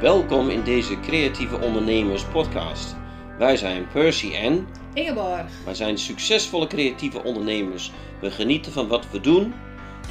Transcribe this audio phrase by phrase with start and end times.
[0.00, 2.96] Welkom in deze Creatieve Ondernemers podcast.
[3.38, 5.46] Wij zijn Percy en Ingeborg.
[5.64, 7.92] wij zijn succesvolle creatieve ondernemers.
[8.20, 9.54] We genieten van wat we doen.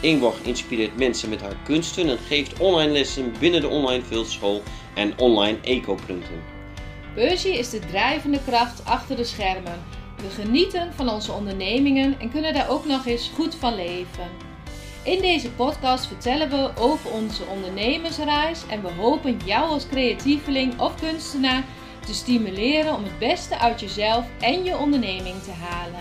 [0.01, 4.61] Ingeborg inspireert mensen met haar kunsten en geeft online lessen binnen de online fieldschool
[4.95, 6.43] en online eco-punten.
[7.13, 9.79] Percy is de drijvende kracht achter de schermen.
[10.15, 14.48] We genieten van onze ondernemingen en kunnen daar ook nog eens goed van leven.
[15.09, 20.99] In deze podcast vertellen we over onze ondernemersreis en we hopen jou als creatieveling of
[20.99, 21.65] kunstenaar
[22.05, 25.99] te stimuleren om het beste uit jezelf en je onderneming te halen.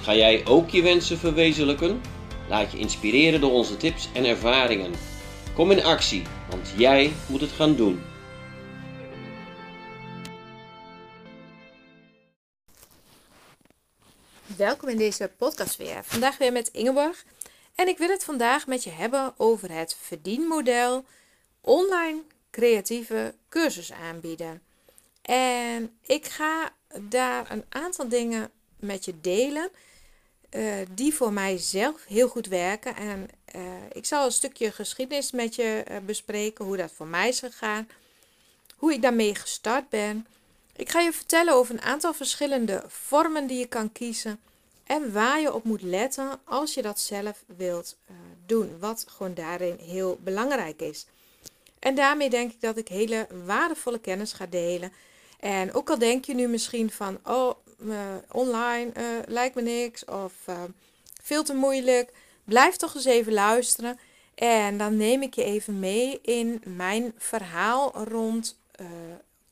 [0.00, 2.00] Ga jij ook je wensen verwezenlijken?
[2.48, 4.92] Laat je inspireren door onze tips en ervaringen.
[5.54, 8.02] Kom in actie, want jij moet het gaan doen.
[14.56, 16.00] Welkom in deze podcast weer.
[16.04, 17.24] Vandaag weer met Ingeborg.
[17.74, 21.04] En ik wil het vandaag met je hebben over het verdienmodel
[21.60, 24.62] online creatieve cursus aanbieden.
[25.22, 29.70] En ik ga daar een aantal dingen met je delen
[30.50, 32.96] uh, die voor mij zelf heel goed werken.
[32.96, 33.62] En uh,
[33.92, 37.88] ik zal een stukje geschiedenis met je uh, bespreken, hoe dat voor mij is gegaan,
[38.76, 40.26] hoe ik daarmee gestart ben.
[40.76, 44.40] Ik ga je vertellen over een aantal verschillende vormen die je kan kiezen
[44.84, 48.16] en waar je op moet letten als je dat zelf wilt uh,
[48.46, 48.78] doen.
[48.78, 51.06] Wat gewoon daarin heel belangrijk is.
[51.78, 54.92] En daarmee denk ik dat ik hele waardevolle kennis ga delen.
[55.40, 57.54] En ook al denk je nu misschien van, oh,
[58.30, 60.32] online uh, lijkt me niks of
[61.22, 62.12] veel te moeilijk.
[62.44, 63.98] Blijf toch eens even luisteren.
[64.34, 68.58] En dan neem ik je even mee in mijn verhaal rond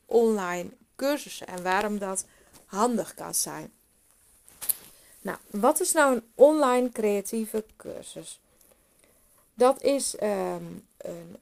[0.05, 2.25] online cursussen en waarom dat
[2.65, 3.71] handig kan zijn.
[5.21, 8.39] Nou, wat is nou een online creatieve cursus?
[9.53, 11.37] Dat is um, een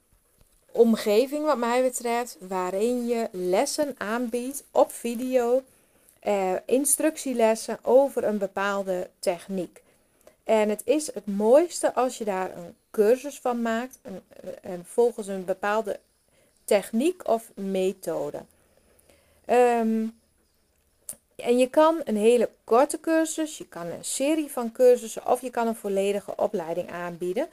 [0.71, 5.63] omgeving, wat mij betreft, waarin je lessen aanbiedt op video,
[6.19, 9.81] eh, instructielessen over een bepaalde techniek.
[10.43, 14.23] En het is het mooiste als je daar een cursus van maakt en,
[14.61, 15.99] en volgens een bepaalde
[16.63, 18.41] techniek of methode.
[19.49, 20.18] Um,
[21.41, 25.49] en je kan een hele korte cursus, je kan een serie van cursussen of je
[25.49, 27.49] kan een volledige opleiding aanbieden.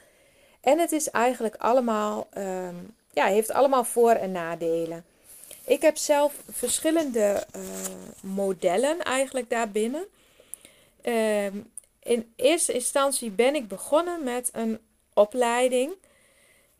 [0.61, 5.05] En het is eigenlijk allemaal, um, ja, heeft allemaal voor- en nadelen.
[5.65, 7.61] Ik heb zelf verschillende uh,
[8.21, 10.05] modellen eigenlijk daarbinnen.
[11.03, 11.71] Um,
[12.03, 14.79] in eerste instantie ben ik begonnen met een
[15.13, 15.93] opleiding.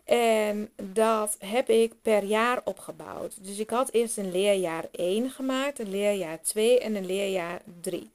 [0.07, 3.33] En dat heb ik per jaar opgebouwd.
[3.41, 8.09] Dus ik had eerst een leerjaar 1 gemaakt, een leerjaar 2 en een leerjaar 3.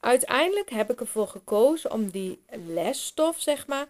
[0.00, 3.86] Uiteindelijk heb ik ervoor gekozen om die lesstof, zeg maar,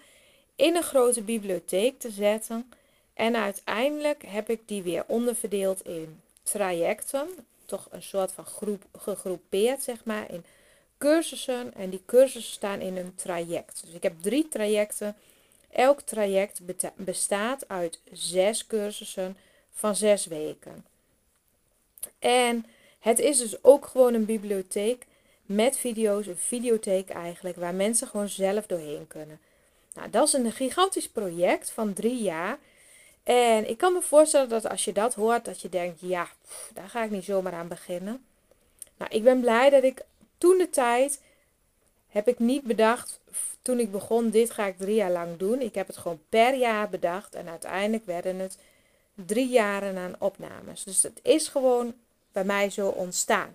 [0.57, 2.73] in een grote bibliotheek te zetten.
[3.15, 7.29] En uiteindelijk heb ik die weer onderverdeeld in trajecten,
[7.65, 10.45] toch een soort van groep gegroepeerd, zeg maar, in
[10.99, 11.75] cursussen.
[11.75, 13.83] En die cursussen staan in een traject.
[13.85, 15.17] Dus ik heb drie trajecten
[15.71, 16.61] Elk traject
[16.95, 19.37] bestaat uit zes cursussen
[19.73, 20.85] van zes weken.
[22.19, 22.67] En
[22.99, 25.07] het is dus ook gewoon een bibliotheek
[25.43, 29.41] met video's, een videotheek eigenlijk, waar mensen gewoon zelf doorheen kunnen.
[29.95, 32.59] Nou, dat is een gigantisch project van drie jaar.
[33.23, 36.29] En ik kan me voorstellen dat als je dat hoort, dat je denkt, ja,
[36.75, 38.25] daar ga ik niet zomaar aan beginnen.
[38.97, 40.03] Nou, ik ben blij dat ik
[40.39, 41.21] toen de tijd
[42.11, 43.21] heb ik niet bedacht
[43.63, 45.61] toen ik begon, dit ga ik drie jaar lang doen.
[45.61, 48.59] Ik heb het gewoon per jaar bedacht en uiteindelijk werden het
[49.15, 50.85] drie jaren aan opnames.
[50.85, 51.95] Dus het is gewoon
[52.33, 53.55] bij mij zo ontstaan.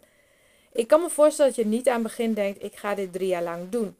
[0.71, 3.27] Ik kan me voorstellen dat je niet aan het begin denkt, ik ga dit drie
[3.27, 3.95] jaar lang doen.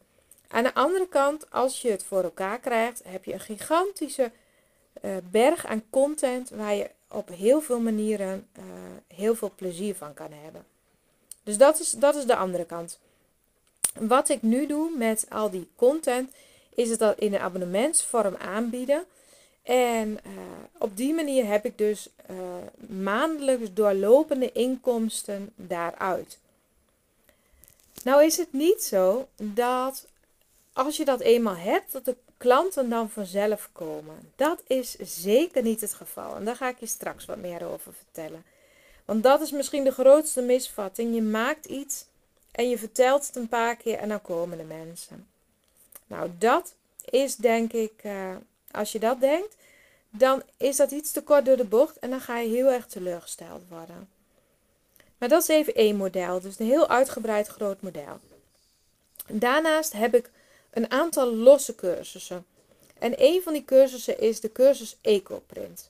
[0.48, 4.32] Aan de andere kant, als je het voor elkaar krijgt, heb je een gigantische
[5.02, 8.64] uh, berg aan content waar je op heel veel manieren uh,
[9.08, 10.66] heel veel plezier van kan hebben.
[11.44, 13.00] Dus dat is, dat is de andere kant.
[14.00, 16.32] Wat ik nu doe met al die content,
[16.76, 19.06] is het dat in een abonnementsvorm aanbieden.
[19.64, 20.32] En uh,
[20.78, 22.38] op die manier heb ik dus uh,
[23.04, 26.38] maandelijks doorlopende inkomsten daaruit.
[28.04, 30.06] Nou is het niet zo dat
[30.74, 34.32] als je dat eenmaal hebt, dat de klanten dan vanzelf komen.
[34.36, 36.36] Dat is zeker niet het geval.
[36.36, 38.44] En daar ga ik je straks wat meer over vertellen.
[39.06, 41.16] Want dat is misschien de grootste misvatting.
[41.16, 42.06] Je maakt iets
[42.56, 45.28] en je vertelt het een paar keer en dan komen de mensen.
[46.08, 46.74] Nou, dat
[47.10, 48.36] is denk ik, uh,
[48.72, 49.56] als je dat denkt,
[50.10, 52.86] dan is dat iets te kort door de bocht en dan ga je heel erg
[52.86, 54.10] teleurgesteld worden.
[55.18, 58.20] Maar dat is even één model, dus een heel uitgebreid groot model.
[59.28, 60.30] Daarnaast heb ik
[60.70, 62.46] een aantal losse cursussen.
[63.00, 65.90] En een van die cursussen is de cursus EcoPrint.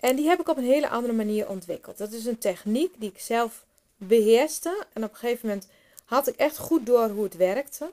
[0.00, 1.98] En die heb ik op een hele andere manier ontwikkeld.
[1.98, 3.64] Dat is een techniek die ik zelf
[3.96, 4.84] beheerste.
[4.92, 5.68] En op een gegeven moment
[6.04, 7.92] had ik echt goed door hoe het werkte.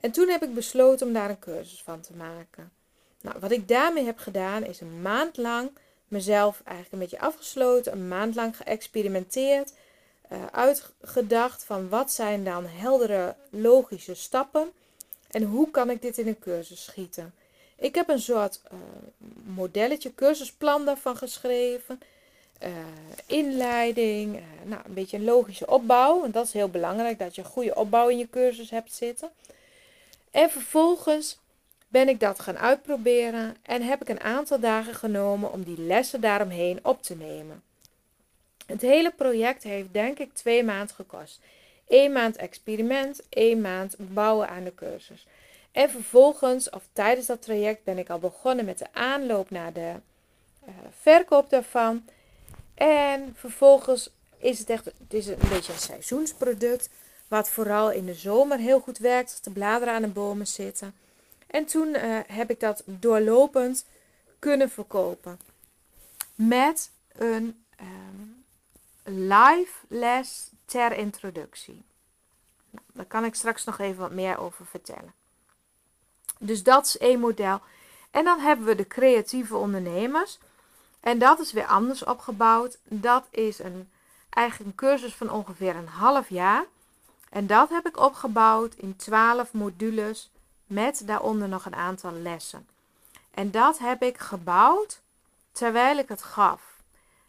[0.00, 2.72] En toen heb ik besloten om daar een cursus van te maken.
[3.20, 5.70] Nou, wat ik daarmee heb gedaan is een maand lang
[6.08, 9.72] mezelf eigenlijk een beetje afgesloten, een maand lang geëxperimenteerd,
[10.32, 14.72] uh, uitgedacht van wat zijn dan heldere logische stappen
[15.30, 17.34] en hoe kan ik dit in een cursus schieten.
[17.76, 18.78] Ik heb een soort uh,
[19.54, 22.00] modelletje, cursusplan daarvan geschreven.
[22.62, 22.68] Uh,
[23.26, 26.24] inleiding, nou, een beetje een logische opbouw.
[26.24, 29.30] En dat is heel belangrijk, dat je een goede opbouw in je cursus hebt zitten.
[30.30, 31.38] En vervolgens
[31.88, 36.20] ben ik dat gaan uitproberen en heb ik een aantal dagen genomen om die lessen
[36.20, 37.62] daaromheen op te nemen.
[38.66, 41.40] Het hele project heeft denk ik twee maanden gekost.
[41.88, 45.26] Eén maand experiment, één maand bouwen aan de cursus.
[45.72, 49.92] En vervolgens, of tijdens dat traject, ben ik al begonnen met de aanloop naar de
[50.68, 52.04] uh, verkoop daarvan.
[52.76, 56.88] En vervolgens is het echt het is een beetje een seizoensproduct.
[57.28, 60.94] Wat vooral in de zomer heel goed werkt als de bladeren aan de bomen zitten.
[61.46, 63.84] En toen uh, heb ik dat doorlopend
[64.38, 65.40] kunnen verkopen.
[66.34, 68.44] Met een um,
[69.02, 71.82] live les ter introductie.
[72.70, 75.14] Nou, daar kan ik straks nog even wat meer over vertellen.
[76.38, 77.60] Dus dat is één model.
[78.10, 80.38] En dan hebben we de creatieve ondernemers.
[81.06, 82.78] En dat is weer anders opgebouwd.
[82.84, 83.88] Dat is een,
[84.30, 86.64] eigenlijk een cursus van ongeveer een half jaar.
[87.30, 90.30] En dat heb ik opgebouwd in 12 modules
[90.66, 92.68] met daaronder nog een aantal lessen.
[93.30, 95.00] En dat heb ik gebouwd
[95.52, 96.62] terwijl ik het gaf.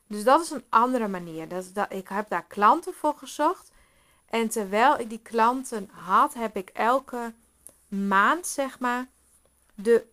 [0.07, 1.47] Dus dat is een andere manier.
[1.47, 3.71] Dat, dat, ik heb daar klanten voor gezocht.
[4.29, 7.33] En terwijl ik die klanten had, heb ik elke
[7.87, 9.07] maand, zeg maar,
[9.75, 10.05] de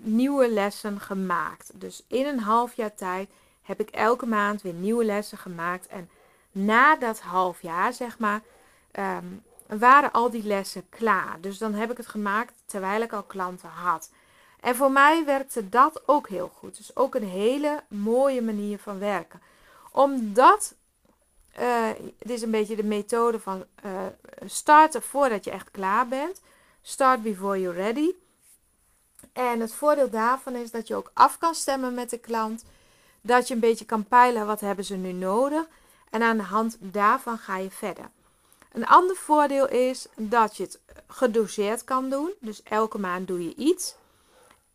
[0.00, 1.80] nieuwe lessen gemaakt.
[1.80, 3.30] Dus in een half jaar tijd
[3.62, 5.86] heb ik elke maand weer nieuwe lessen gemaakt.
[5.86, 6.10] En
[6.52, 8.40] na dat half jaar, zeg maar,
[8.90, 9.26] ehm,
[9.66, 11.40] waren al die lessen klaar.
[11.40, 14.10] Dus dan heb ik het gemaakt terwijl ik al klanten had.
[14.60, 16.76] En voor mij werkte dat ook heel goed.
[16.76, 19.42] Dus ook een hele mooie manier van werken.
[19.92, 20.74] Omdat,
[21.60, 23.90] uh, het is een beetje de methode van uh,
[24.44, 26.40] starten voordat je echt klaar bent.
[26.82, 28.10] Start before you're ready.
[29.32, 32.64] En het voordeel daarvan is dat je ook af kan stemmen met de klant.
[33.20, 35.66] Dat je een beetje kan peilen wat hebben ze nu nodig.
[36.10, 38.10] En aan de hand daarvan ga je verder.
[38.72, 42.32] Een ander voordeel is dat je het gedoseerd kan doen.
[42.40, 43.94] Dus elke maand doe je iets.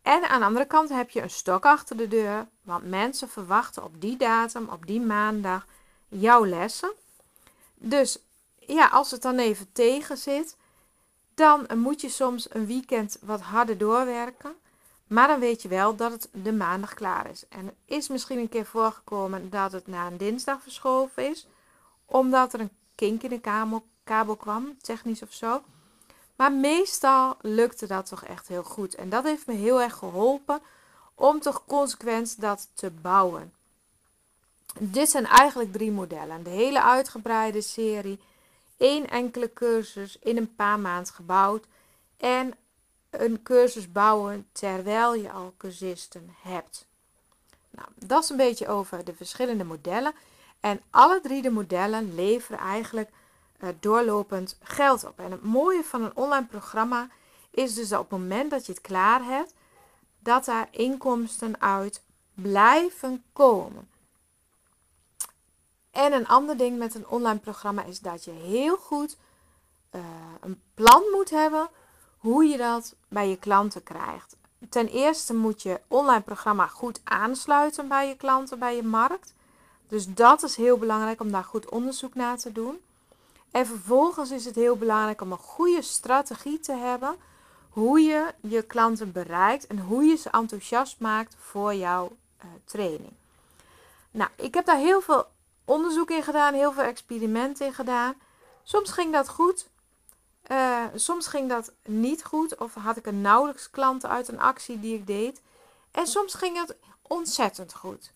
[0.02, 2.46] En aan de andere kant heb je een stok achter de deur.
[2.62, 5.66] Want mensen verwachten op die datum, op die maandag,
[6.08, 6.92] jouw lessen.
[7.74, 8.18] Dus
[8.58, 10.56] ja, als het dan even tegen zit,
[11.38, 14.54] dan moet je soms een weekend wat harder doorwerken.
[15.06, 17.44] Maar dan weet je wel dat het de maandag klaar is.
[17.48, 21.46] En er is misschien een keer voorgekomen dat het naar een dinsdag verschoven is.
[22.06, 25.62] Omdat er een kink in de kabel, kabel kwam, technisch of zo.
[26.36, 28.94] Maar meestal lukte dat toch echt heel goed.
[28.94, 30.60] En dat heeft me heel erg geholpen
[31.14, 33.52] om toch consequent dat te bouwen.
[34.78, 36.42] Dit zijn eigenlijk drie modellen.
[36.42, 38.18] De hele uitgebreide serie,
[38.78, 41.66] één enkele cursus in een paar maanden gebouwd
[42.16, 42.54] en
[43.10, 46.86] een cursus bouwen terwijl je al cursisten hebt.
[47.70, 50.12] Nou, dat is een beetje over de verschillende modellen.
[50.60, 53.10] En alle drie de modellen leveren eigenlijk
[53.60, 55.18] uh, doorlopend geld op.
[55.18, 57.08] En het mooie van een online programma
[57.50, 59.54] is dus dat op het moment dat je het klaar hebt,
[60.18, 62.02] dat daar inkomsten uit
[62.34, 63.88] blijven komen.
[65.90, 69.16] En een ander ding met een online programma is dat je heel goed
[69.92, 70.00] uh,
[70.40, 71.68] een plan moet hebben
[72.18, 74.36] hoe je dat bij je klanten krijgt.
[74.68, 79.34] Ten eerste moet je online programma goed aansluiten bij je klanten, bij je markt.
[79.88, 82.80] Dus dat is heel belangrijk om daar goed onderzoek naar te doen.
[83.50, 87.16] En vervolgens is het heel belangrijk om een goede strategie te hebben
[87.68, 93.12] hoe je je klanten bereikt en hoe je ze enthousiast maakt voor jouw uh, training.
[94.10, 95.26] Nou, ik heb daar heel veel
[95.68, 98.14] onderzoek in gedaan, heel veel experimenten gedaan.
[98.62, 99.68] Soms ging dat goed,
[100.50, 104.80] uh, soms ging dat niet goed of had ik een nauwelijks klanten uit een actie
[104.80, 105.40] die ik deed.
[105.90, 108.12] En soms ging het ontzettend goed.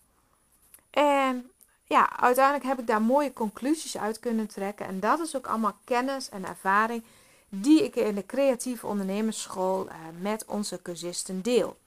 [0.89, 1.51] En
[1.83, 4.85] ja, uiteindelijk heb ik daar mooie conclusies uit kunnen trekken.
[4.85, 7.03] En dat is ook allemaal kennis en ervaring
[7.49, 11.77] die ik in de creatieve ondernemersschool uh, met onze cursisten deel.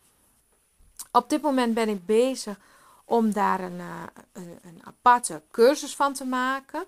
[1.13, 2.59] Op dit moment ben ik bezig
[3.07, 6.85] om daar een, uh, een, een, aparte cursus van te maken.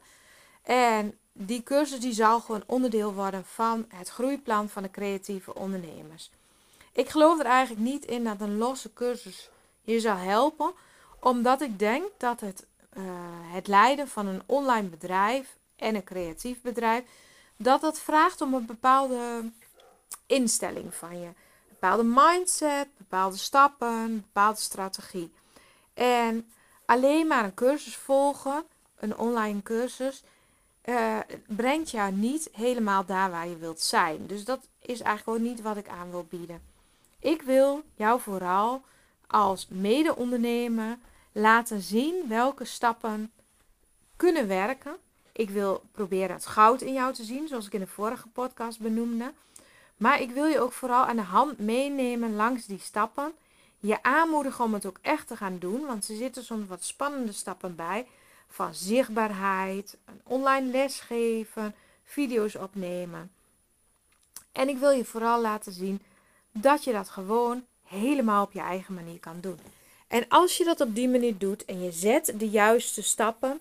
[0.63, 6.31] En die cursus die zal gewoon onderdeel worden van het groeiplan van de creatieve ondernemers.
[6.93, 9.51] Ik geloof er eigenlijk niet in dat een losse cursus
[9.83, 10.73] je zal helpen
[11.21, 13.03] Omdat ik denk dat het, eh,
[13.53, 17.05] het leiden van een online bedrijf en een creatief bedrijf,
[17.57, 19.51] dat dat vraagt om een bepaalde
[20.27, 21.29] instelling van je.
[21.69, 25.33] Bepaalde mindset, bepaalde stappen, bepaalde strategie.
[25.99, 26.51] En
[26.85, 28.65] alleen maar een cursus volgen,
[28.99, 30.23] een online cursus,
[30.85, 34.27] uh, brengt jou niet helemaal daar waar je wilt zijn.
[34.27, 36.63] Dus dat is eigenlijk ook niet wat ik aan wil bieden.
[37.19, 38.83] Ik wil jou vooral
[39.27, 40.99] als mede-ondernemer
[41.33, 43.33] laten zien welke stappen
[44.17, 44.97] kunnen werken.
[45.33, 48.81] Ik wil proberen het goud in jou te zien, zoals ik in de vorige podcast
[48.81, 49.33] benoemde.
[49.97, 53.33] Maar ik wil je ook vooral aan de hand meenemen langs die stappen.
[53.79, 57.33] Je aanmoedigen om het ook echt te gaan doen, want er zitten soms wat spannende
[57.33, 58.07] stappen bij.
[58.49, 63.31] Van zichtbaarheid, een online lesgeven, video's opnemen.
[64.53, 66.03] En ik wil je vooral laten zien
[66.53, 69.59] dat je dat gewoon helemaal op je eigen manier kan doen.
[70.09, 73.61] En als je dat op die manier doet en je zet de juiste stappen,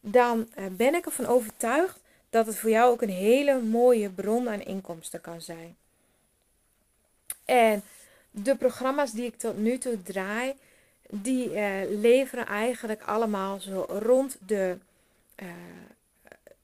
[0.00, 2.00] dan eh, ben ik ervan overtuigd
[2.30, 5.76] dat het voor jou ook een hele mooie bron aan inkomsten kan zijn.
[7.44, 7.82] En
[8.30, 10.54] de programma's die ik tot nu toe draai,
[11.10, 14.76] die eh, leveren eigenlijk allemaal zo rond de
[15.42, 15.48] uh,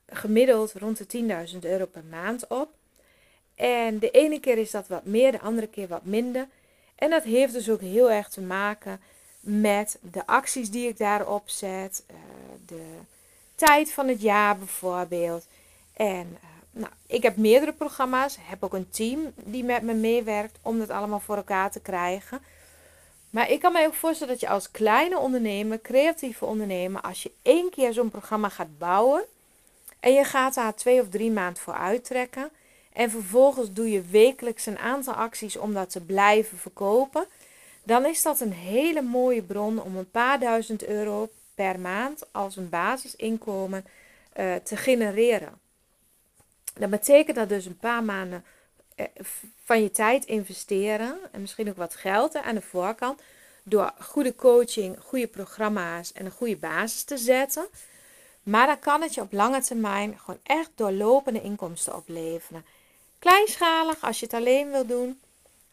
[0.07, 2.69] gemiddeld rond de 10.000 euro per maand op.
[3.55, 6.49] En de ene keer is dat wat meer, de andere keer wat minder.
[6.95, 9.01] En dat heeft dus ook heel erg te maken
[9.41, 12.17] met de acties die ik daarop zet, uh,
[12.67, 12.83] de
[13.55, 15.47] tijd van het jaar bijvoorbeeld.
[15.93, 16.39] En
[16.75, 20.91] nou, ik heb meerdere programma's, heb ook een team die met me meewerkt om dat
[20.91, 22.41] allemaal voor elkaar te krijgen.
[23.31, 27.31] Maar ik kan me ook voorstellen dat je als kleine ondernemer, creatieve ondernemer, als je
[27.43, 29.25] één keer zo'n programma gaat bouwen
[30.01, 32.51] en je gaat daar twee of drie maanden voor uittrekken
[32.93, 37.27] en vervolgens doe je wekelijks een aantal acties om dat te blijven verkopen,
[37.83, 42.57] dan is dat een hele mooie bron om een paar duizend euro per maand als
[42.57, 43.85] een basisinkomen
[44.37, 45.64] uh, te genereren.
[46.75, 48.45] Dat betekent dat dus een paar maanden
[48.97, 49.07] uh,
[49.65, 53.21] van je tijd investeren en misschien ook wat geld aan de voorkant
[53.63, 57.67] door goede coaching, goede programma's en een goede basis te zetten.
[58.43, 62.65] Maar dan kan het je op lange termijn gewoon echt doorlopende inkomsten opleveren.
[63.19, 65.21] Kleinschalig als je het alleen wil doen.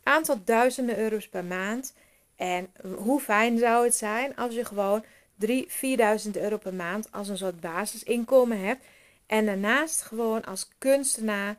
[0.04, 1.94] Aantal duizenden euro's per maand.
[2.36, 5.04] En hoe fijn zou het zijn als je gewoon
[5.46, 5.48] 3.000,
[6.26, 8.86] 4.000 euro per maand als een soort basisinkomen hebt.
[9.32, 11.56] En daarnaast gewoon als kunstenaar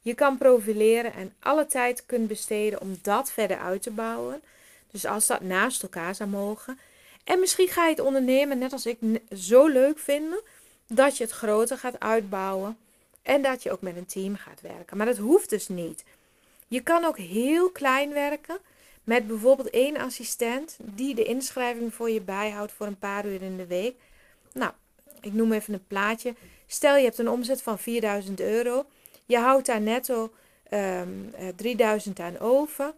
[0.00, 4.42] je kan profileren en alle tijd kunt besteden om dat verder uit te bouwen.
[4.90, 6.78] Dus als dat naast elkaar zou mogen.
[7.24, 8.98] En misschien ga je het ondernemen, net als ik,
[9.36, 10.40] zo leuk vinden
[10.86, 12.76] dat je het groter gaat uitbouwen.
[13.22, 14.96] En dat je ook met een team gaat werken.
[14.96, 16.04] Maar dat hoeft dus niet.
[16.68, 18.58] Je kan ook heel klein werken
[19.04, 23.56] met bijvoorbeeld één assistent die de inschrijving voor je bijhoudt voor een paar uur in
[23.56, 23.94] de week.
[24.52, 24.72] Nou,
[25.20, 26.34] ik noem even een plaatje.
[26.66, 28.86] Stel je hebt een omzet van 4000 euro.
[29.24, 30.22] Je houdt daar netto
[30.70, 32.94] um, ehm, 3000 eh, aan over.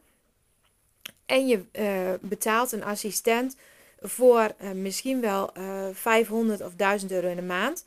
[1.27, 3.57] En je uh, betaalt een assistent
[4.01, 5.53] voor uh, misschien wel
[5.93, 7.85] 500 of 1000 euro in de maand.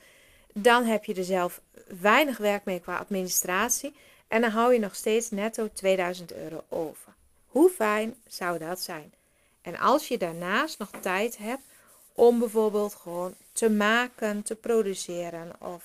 [0.54, 1.62] Dan heb je er zelf
[2.02, 3.94] weinig werk mee qua administratie.
[4.28, 7.14] En dan hou je nog steeds netto 2000 euro over.
[7.48, 9.14] Hoe fijn zou dat zijn?
[9.62, 11.64] En als je daarnaast nog tijd hebt
[12.14, 15.84] om bijvoorbeeld gewoon te maken, te produceren of,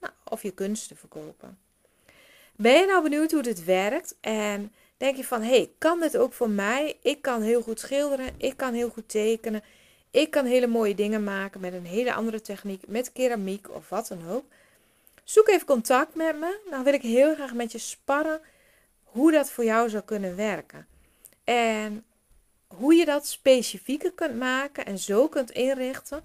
[0.00, 1.58] nou, of je kunst te verkopen.
[2.56, 4.14] Ben je nou benieuwd hoe dit werkt?
[4.20, 6.96] En denk je van, hé, hey, kan dit ook voor mij?
[7.02, 9.62] Ik kan heel goed schilderen, ik kan heel goed tekenen.
[10.10, 14.08] Ik kan hele mooie dingen maken met een hele andere techniek, met keramiek of wat
[14.08, 14.44] dan ook.
[15.24, 16.60] Zoek even contact met me.
[16.70, 18.40] Dan wil ik heel graag met je sparren
[19.04, 20.86] hoe dat voor jou zou kunnen werken.
[21.44, 22.04] En
[22.76, 26.24] hoe je dat specifieker kunt maken en zo kunt inrichten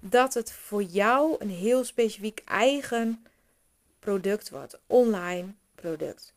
[0.00, 3.24] dat het voor jou een heel specifiek eigen
[3.98, 6.34] product wordt, online product.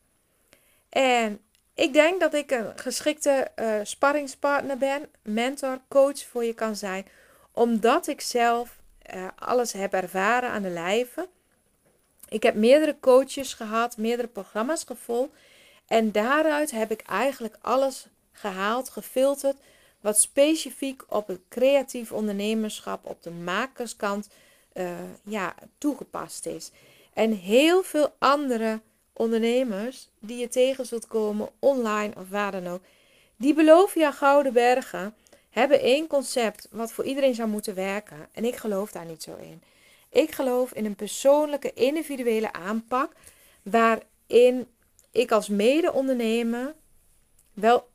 [0.89, 1.39] En
[1.74, 7.05] ik denk dat ik een geschikte uh, sparringspartner ben, mentor, coach voor je kan zijn,
[7.51, 8.79] omdat ik zelf
[9.15, 11.29] uh, alles heb ervaren aan de lijve.
[12.29, 15.31] Ik heb meerdere coaches gehad, meerdere programma's gevolgd.
[15.88, 19.57] En daaruit heb ik eigenlijk alles gehaald, gefilterd,
[20.01, 24.29] wat specifiek op het creatief ondernemerschap, op de makerskant,
[24.73, 24.91] uh,
[25.23, 26.71] ja, toegepast is.
[27.13, 28.79] En heel veel andere
[29.13, 32.81] ondernemers die je tegen zult komen, online of waar dan ook,
[33.38, 35.15] die beloven jou gouden bergen,
[35.50, 38.27] hebben één concept wat voor iedereen zou moeten werken.
[38.31, 39.61] En ik geloof daar niet zo in.
[40.09, 43.13] Ik geloof in een persoonlijke, individuele aanpak
[43.61, 44.67] waarin
[45.11, 46.73] ik als mede-ondernemer
[47.53, 47.89] wel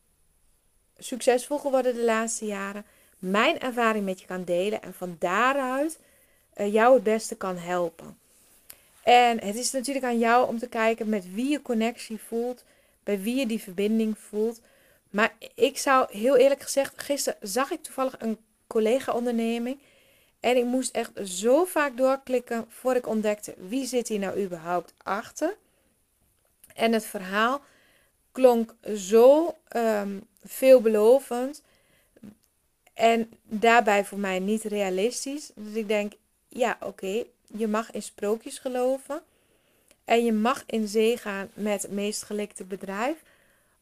[0.98, 2.84] succesvol geworden de laatste jaren,
[3.18, 5.98] mijn ervaring met je kan delen en van daaruit
[6.56, 8.18] uh, jou het beste kan helpen.
[9.02, 12.64] En het is natuurlijk aan jou om te kijken met wie je connectie voelt,
[13.04, 14.60] bij wie je die verbinding voelt.
[15.10, 19.78] Maar ik zou heel eerlijk gezegd, gisteren zag ik toevallig een collega-onderneming.
[20.40, 24.92] En ik moest echt zo vaak doorklikken voor ik ontdekte wie zit hier nou überhaupt
[25.02, 25.56] achter.
[26.74, 27.60] En het verhaal
[28.32, 31.62] klonk zo um, veelbelovend
[32.94, 35.50] en daarbij voor mij niet realistisch.
[35.54, 36.12] Dus ik denk,
[36.48, 39.22] ja oké, je mag in sprookjes geloven
[40.04, 43.16] en je mag in zee gaan met het meest gelikte bedrijf.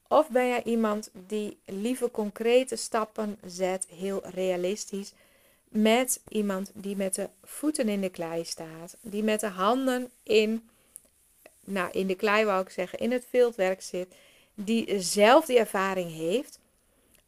[0.08, 5.12] Of ben jij iemand die liever concrete stappen zet, heel realistisch,
[5.68, 10.68] met iemand die met de voeten in de klei staat, die met de handen in,
[11.64, 14.14] nou in de klei wou ik zeggen, in het veldwerk zit,
[14.54, 16.60] die zelf die ervaring heeft.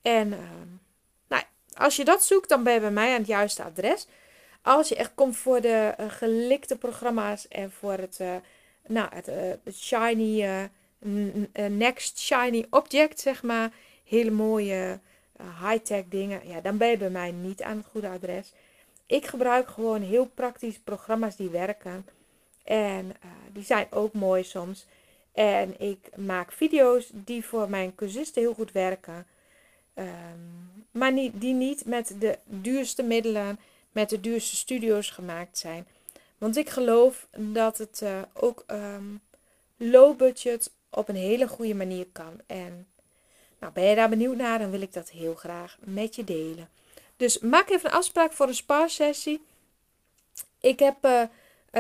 [0.03, 0.69] En ehm,
[1.29, 1.43] nou,
[1.75, 4.07] als je dat zoekt, dan ben je bij mij aan het juiste adres.
[4.63, 8.35] Als je echt komt voor de uh, gelikte programma's en voor het, uh,
[8.87, 10.69] nou, het, uh, het shiny,
[11.69, 13.73] next shiny object, zeg maar.
[14.05, 14.99] Hele mooie
[15.61, 16.49] high-tech dingen.
[16.49, 18.53] Ja, dan ben je bij mij niet aan het goede adres.
[19.07, 22.07] Ik gebruik gewoon heel praktisch programma's die werken.
[22.65, 23.13] En
[23.53, 24.87] die zijn ook mooi soms.
[25.37, 29.27] En ik maak video's die voor mijn cursisten heel goed werken.
[29.95, 33.59] Um, maar niet, die niet met de duurste middelen,
[33.93, 35.87] met de duurste studio's gemaakt zijn.
[36.39, 39.21] Want ik geloof dat het uh, ook um,
[39.77, 42.41] low budget op een hele goede manier kan.
[42.47, 42.87] En
[43.59, 46.69] nou, ben je daar benieuwd naar, dan wil ik dat heel graag met je delen.
[47.17, 49.45] Dus maak even een afspraak voor een spaarsessie.
[50.61, 51.29] Ik heb een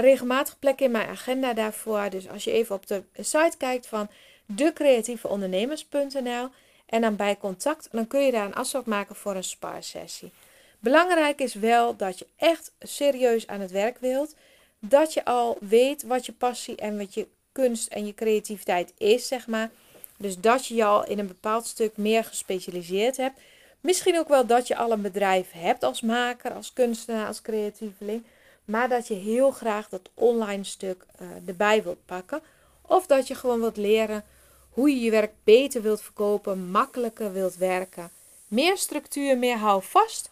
[0.01, 2.11] regelmatig plek in mijn agenda daarvoor.
[2.11, 4.09] Dus als je even op de site kijkt van
[4.47, 6.49] decreatieveondernemers.nl
[6.87, 10.33] en dan bij contact, dan kun je daar een afspraak maken voor een spaarsessie.
[10.79, 14.35] Belangrijk is wel dat je echt serieus aan het werk wilt.
[14.79, 19.29] Dat je al weet wat je passie en wat je kunst en je creativiteit is,
[19.29, 19.71] zeg maar.
[20.19, 23.41] Dus dat je je al in een bepaald stuk meer gespecialiseerd hebt.
[23.81, 28.25] Misschien ook wel dat je al een bedrijf hebt als maker, als kunstenaar, als creatieveling.
[28.67, 32.43] Maar dat je heel graag dat online stuk uh, erbij wilt pakken.
[32.83, 34.25] Of dat je gewoon wilt leren
[34.71, 38.11] hoe je je werk beter wilt verkopen, makkelijker wilt werken.
[38.49, 40.31] Meer structuur, meer houvast.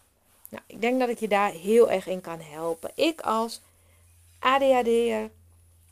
[0.48, 2.90] Nou, ik denk dat ik je daar heel erg in kan helpen.
[2.94, 3.60] Ik als
[4.38, 5.30] ADHD'er,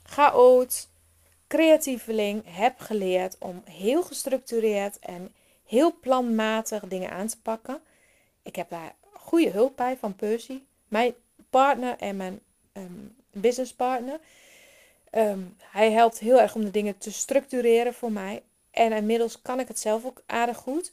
[0.02, 0.88] chaot,
[1.48, 5.34] creatieveling heb geleerd om heel gestructureerd en
[5.66, 7.80] heel planmatig dingen aan te pakken.
[8.42, 11.14] Ik heb daar goede hulp bij van Percy, mijn
[11.52, 12.40] partner en mijn
[12.72, 14.20] um, businesspartner.
[15.10, 18.42] Um, hij helpt heel erg om de dingen te structureren voor mij.
[18.70, 20.92] En inmiddels kan ik het zelf ook aardig goed.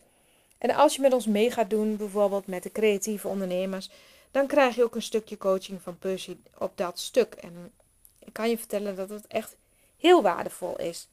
[0.57, 3.89] En als je met ons mee gaat doen, bijvoorbeeld met de creatieve ondernemers,
[4.31, 7.33] dan krijg je ook een stukje coaching van Percy op dat stuk.
[7.33, 7.71] En
[8.19, 9.55] ik kan je vertellen dat het echt
[9.97, 11.07] heel waardevol is.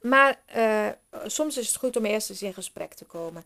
[0.00, 0.88] Maar uh,
[1.26, 3.44] soms is het goed om eerst eens in gesprek te komen.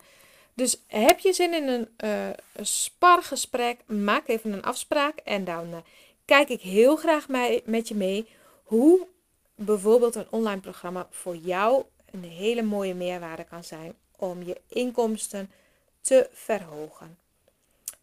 [0.53, 2.29] Dus heb je zin in een, uh,
[2.61, 5.77] spargesprek, maak even een afspraak en dan uh,
[6.25, 7.27] kijk ik heel graag
[7.65, 8.27] met je mee
[8.63, 9.07] hoe
[9.55, 15.51] bijvoorbeeld een online programma voor jou een hele mooie meerwaarde kan zijn om je inkomsten
[16.01, 17.17] te verhogen.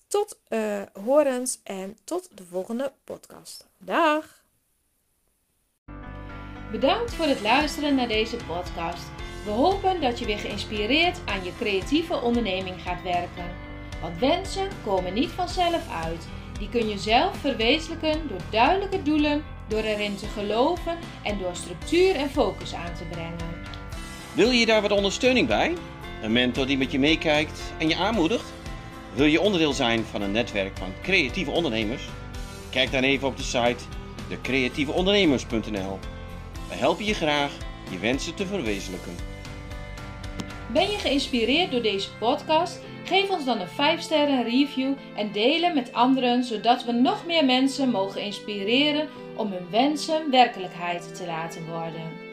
[0.07, 3.67] Tot uh, horens en tot de volgende podcast.
[3.79, 4.43] Dag!
[6.71, 9.30] Bedankt voor het luisteren naar deze podcast.
[9.45, 13.45] We hopen dat je weer geïnspireerd aan je creatieve onderneming gaat werken.
[14.01, 16.27] Want wensen komen niet vanzelf uit.
[16.59, 22.15] Die kun je zelf verwezenlijken door duidelijke doelen, door erin te geloven en door structuur
[22.15, 23.67] en focus aan te brengen.
[24.33, 25.75] Wil je daar wat ondersteuning bij?
[26.23, 28.53] Een mentor die met je meekijkt en je aanmoedigt?
[29.15, 32.03] Wil je onderdeel zijn van een netwerk van creatieve ondernemers?
[32.71, 33.85] Kijk dan even op de site
[34.29, 35.99] decreatieveondernemers.nl.
[36.69, 37.51] We helpen je graag
[37.91, 39.30] je wensen te verwezenlijken.
[40.73, 42.81] Ben je geïnspireerd door deze podcast?
[43.05, 47.45] Geef ons dan een 5 sterren review en delen met anderen, zodat we nog meer
[47.45, 52.30] mensen mogen inspireren om hun wensen werkelijkheid te laten worden.